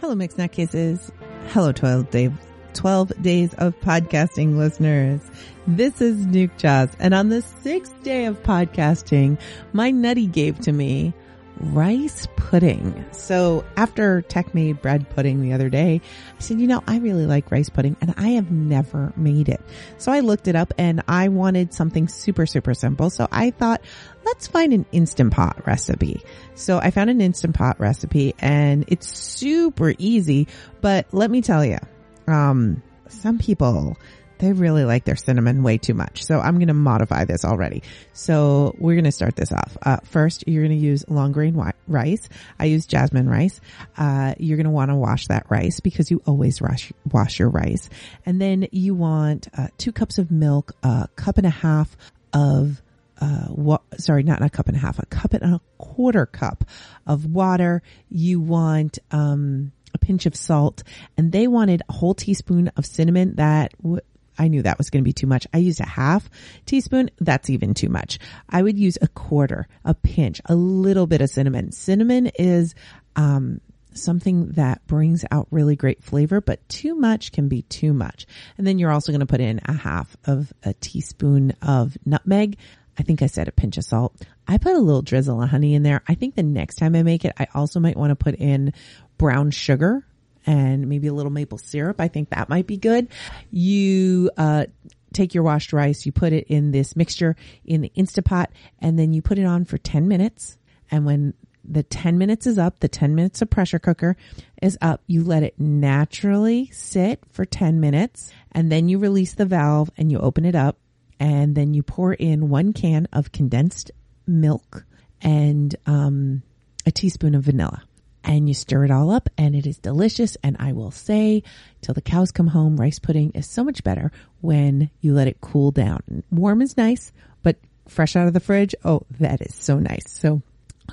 [0.00, 1.10] Hello, Mixed Nutcases.
[1.48, 2.30] Hello, 12 day,
[2.74, 5.20] 12 days of podcasting listeners.
[5.66, 6.90] This is Nuke Jaws.
[7.00, 9.38] And on the sixth day of podcasting,
[9.72, 11.12] my nutty gave to me
[11.60, 13.04] rice pudding.
[13.12, 16.00] So after Tek made bread pudding the other day,
[16.36, 19.60] I said, you know, I really like rice pudding and I have never made it.
[19.98, 23.10] So I looked it up and I wanted something super, super simple.
[23.10, 23.82] So I thought,
[24.24, 26.22] let's find an Instant Pot recipe.
[26.54, 30.48] So I found an Instant Pot recipe and it's super easy,
[30.80, 31.78] but let me tell you,
[32.26, 33.96] um, some people
[34.38, 36.24] they really like their cinnamon way too much.
[36.24, 37.82] So I'm going to modify this already.
[38.12, 39.76] So we're going to start this off.
[39.82, 42.28] Uh, first, you're going to use long grain rice.
[42.58, 43.60] I use jasmine rice.
[43.96, 47.50] Uh, you're going to want to wash that rice because you always wash, wash your
[47.50, 47.88] rice.
[48.26, 51.96] And then you want uh, two cups of milk, a cup and a half
[52.32, 52.82] of
[53.20, 56.64] uh, what, sorry, not a cup and a half, a cup and a quarter cup
[57.06, 57.82] of water.
[58.08, 60.82] You want, um, a pinch of salt
[61.16, 64.00] and they wanted a whole teaspoon of cinnamon that w-
[64.38, 65.46] I knew that was going to be too much.
[65.52, 66.28] I used a half
[66.66, 67.10] teaspoon.
[67.18, 68.18] That's even too much.
[68.48, 71.72] I would use a quarter, a pinch, a little bit of cinnamon.
[71.72, 72.74] Cinnamon is,
[73.16, 73.60] um,
[73.94, 78.26] something that brings out really great flavor, but too much can be too much.
[78.56, 82.58] And then you're also going to put in a half of a teaspoon of nutmeg.
[82.98, 84.14] I think I said a pinch of salt.
[84.46, 86.02] I put a little drizzle of honey in there.
[86.08, 88.72] I think the next time I make it, I also might want to put in
[89.18, 90.04] brown sugar
[90.48, 92.00] and maybe a little maple syrup.
[92.00, 93.08] I think that might be good.
[93.50, 94.64] You, uh,
[95.12, 98.46] take your washed rice, you put it in this mixture in the Instapot
[98.78, 100.56] and then you put it on for 10 minutes.
[100.90, 104.16] And when the 10 minutes is up, the 10 minutes of pressure cooker
[104.62, 109.44] is up, you let it naturally sit for 10 minutes and then you release the
[109.44, 110.78] valve and you open it up
[111.20, 113.90] and then you pour in one can of condensed
[114.26, 114.86] milk
[115.20, 116.42] and, um,
[116.86, 117.82] a teaspoon of vanilla
[118.24, 120.36] and you stir it all up and it is delicious.
[120.42, 121.42] And I will say
[121.80, 125.40] till the cows come home, rice pudding is so much better when you let it
[125.40, 126.22] cool down.
[126.30, 127.56] Warm is nice, but
[127.88, 128.74] fresh out of the fridge.
[128.84, 130.10] Oh, that is so nice.
[130.10, 130.42] So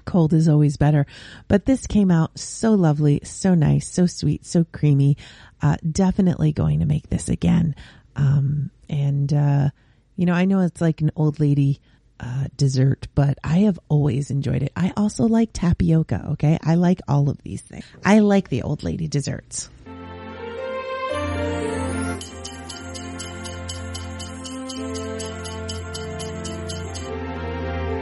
[0.06, 1.06] cold is always better,
[1.48, 5.18] but this came out so lovely, so nice, so sweet, so creamy.
[5.62, 7.76] Uh, definitely going to make this again.
[8.16, 9.70] Um, and, uh,
[10.16, 11.80] you know, I know it's like an old lady,
[12.20, 14.72] uh, dessert, but I have always enjoyed it.
[14.76, 16.30] I also like tapioca.
[16.34, 16.58] Okay.
[16.64, 17.86] I like all of these things.
[18.04, 19.70] I like the old lady desserts.